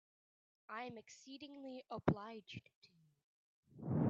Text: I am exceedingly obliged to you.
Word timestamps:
I 0.67 0.85
am 0.85 0.97
exceedingly 0.97 1.83
obliged 1.91 2.61
to 2.81 2.89
you. 2.97 3.99